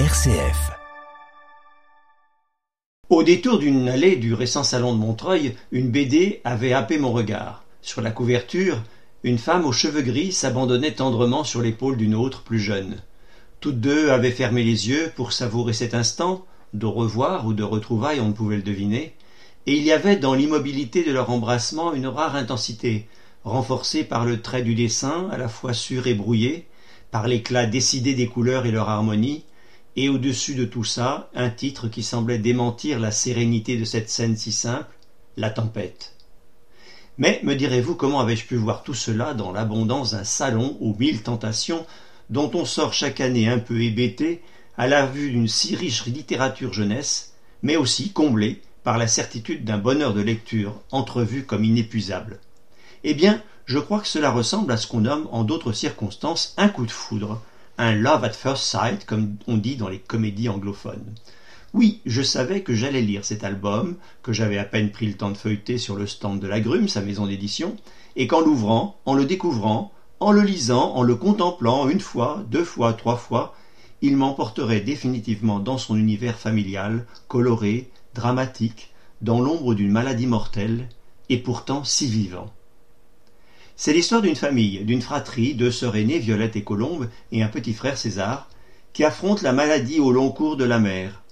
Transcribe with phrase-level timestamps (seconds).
[0.00, 0.72] RCF.
[3.10, 7.62] Au détour d'une allée du récent salon de Montreuil, une BD avait happé mon regard.
[7.80, 8.82] Sur la couverture,
[9.22, 12.96] une femme aux cheveux gris s'abandonnait tendrement sur l'épaule d'une autre plus jeune.
[13.60, 18.18] Toutes deux avaient fermé les yeux pour savourer cet instant, de revoir ou de retrouvailles
[18.18, 19.14] on ne pouvait le deviner,
[19.66, 23.06] et il y avait dans l'immobilité de leur embrassement une rare intensité,
[23.44, 26.66] renforcée par le trait du dessin, à la fois sûr et brouillé,
[27.12, 29.44] par l'éclat décidé des couleurs et leur harmonie,
[29.96, 34.36] et au-dessus de tout ça, un titre qui semblait démentir la sérénité de cette scène
[34.36, 34.94] si simple,
[35.36, 36.14] La tempête.
[37.18, 41.22] Mais, me direz-vous, comment avais-je pu voir tout cela dans l'abondance d'un salon aux mille
[41.22, 41.86] tentations
[42.30, 44.42] dont on sort chaque année un peu hébété
[44.76, 49.78] à la vue d'une si riche littérature jeunesse, mais aussi comblé par la certitude d'un
[49.78, 52.40] bonheur de lecture entrevu comme inépuisable?
[53.04, 56.68] Eh bien, je crois que cela ressemble à ce qu'on nomme en d'autres circonstances un
[56.68, 57.40] coup de foudre,
[57.78, 61.14] un love at first sight, comme on dit dans les comédies anglophones.
[61.72, 65.32] Oui, je savais que j'allais lire cet album, que j'avais à peine pris le temps
[65.32, 67.74] de feuilleter sur le stand de la Grume, sa maison d'édition,
[68.14, 72.62] et qu'en l'ouvrant, en le découvrant, en le lisant, en le contemplant une fois, deux
[72.64, 73.56] fois, trois fois,
[74.02, 80.88] il m'emporterait définitivement dans son univers familial, coloré, dramatique, dans l'ombre d'une maladie mortelle,
[81.28, 82.52] et pourtant si vivant.
[83.76, 87.72] C'est l'histoire d'une famille, d'une fratrie, deux sœurs aînées, Violette et Colombe, et un petit
[87.72, 88.48] frère César,
[88.92, 91.22] qui affrontent la maladie au long cours de la mer.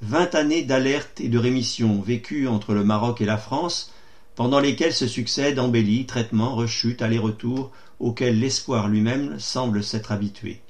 [0.00, 3.92] Vingt années d'alerte et de rémission vécues entre le Maroc et la France,
[4.36, 10.60] pendant lesquelles se succèdent embellis, traitements, rechutes, allers-retours, auxquels l'espoir lui-même semble s'être habitué.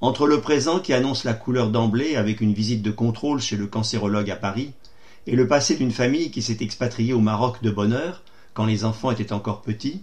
[0.00, 3.68] Entre le présent qui annonce la couleur d'emblée avec une visite de contrôle chez le
[3.68, 4.72] cancérologue à Paris,
[5.28, 8.84] et le passé d'une famille qui s'est expatriée au Maroc de bonne heure, quand les
[8.84, 10.02] enfants étaient encore petits,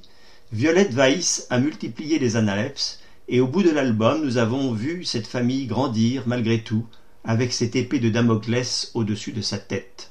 [0.52, 5.28] Violette Weiss a multiplié les analepses, et au bout de l'album, nous avons vu cette
[5.28, 6.88] famille grandir malgré tout,
[7.24, 10.10] avec cette épée de Damoclès au-dessus de sa tête.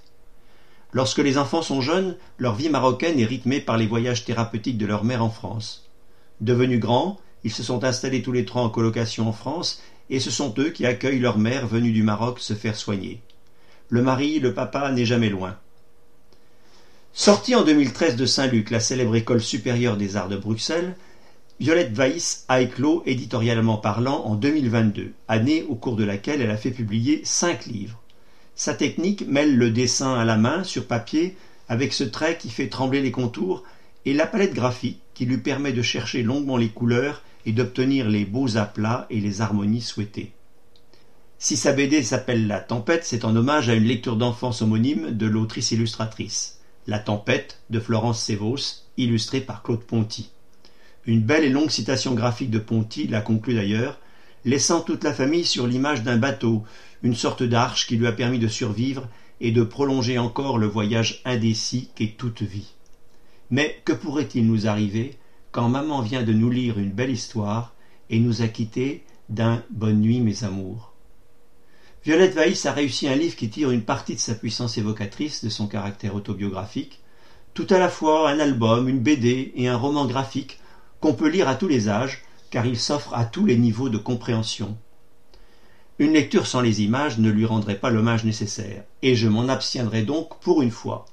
[0.93, 4.87] Lorsque les enfants sont jeunes, leur vie marocaine est rythmée par les voyages thérapeutiques de
[4.87, 5.89] leur mère en France.
[6.41, 10.31] Devenus grands, ils se sont installés tous les trois en colocation en France, et ce
[10.31, 13.21] sont eux qui accueillent leur mère venue du Maroc se faire soigner.
[13.89, 15.57] Le mari, le papa, n'est jamais loin.
[17.21, 20.95] Sortie en 2013 de Saint-Luc, la célèbre école supérieure des arts de Bruxelles,
[21.59, 26.57] Violette Weiss a éclos éditorialement parlant en 2022, année au cours de laquelle elle a
[26.57, 28.01] fait publier cinq livres.
[28.55, 31.37] Sa technique mêle le dessin à la main sur papier
[31.69, 33.65] avec ce trait qui fait trembler les contours
[34.05, 38.27] et la palette graphique qui lui permet de chercher longuement les couleurs et d'obtenir les
[38.27, 40.35] beaux aplats et les harmonies souhaitées.
[41.41, 45.27] Si sa BD s'appelle La Tempête, c'est en hommage à une lecture d'enfance homonyme de
[45.27, 46.58] l'autrice illustratrice.
[46.89, 50.31] La tempête de Florence Sévos, illustrée par Claude Ponty.
[51.05, 54.01] Une belle et longue citation graphique de Ponty la conclut d'ailleurs,
[54.47, 56.65] laissant toute la famille sur l'image d'un bateau,
[57.03, 59.07] une sorte d'arche qui lui a permis de survivre
[59.43, 62.73] et de prolonger encore le voyage indécis qu'est toute vie.
[63.51, 65.19] Mais que pourrait-il nous arriver
[65.53, 67.75] quand maman vient de nous lire une belle histoire
[68.09, 70.95] et nous a quittés d'un Bonne nuit mes amours
[72.05, 75.51] Violette Weiss a réussi un livre qui tire une partie de sa puissance évocatrice, de
[75.51, 77.01] son caractère autobiographique,
[77.55, 80.61] tout à la fois un album, une BD et un roman graphique
[81.01, 83.99] qu'on peut lire à tous les âges, car il s'offre à tous les niveaux de
[83.99, 84.77] compréhension.
[85.99, 90.03] Une lecture sans les images ne lui rendrait pas l'hommage nécessaire, et je m'en abstiendrai
[90.03, 91.07] donc pour une fois.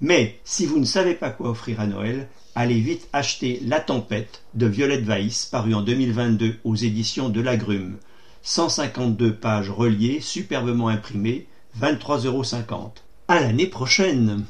[0.00, 4.42] Mais si vous ne savez pas quoi offrir à Noël, allez vite acheter La Tempête
[4.54, 7.40] de Violette Weiss, paru en 2022 aux éditions de
[8.42, 8.68] l'Agrume.
[8.68, 11.46] 152 pages reliées, superbement imprimées,
[11.80, 12.44] 23,50 euros.
[13.28, 14.44] À l'année prochaine!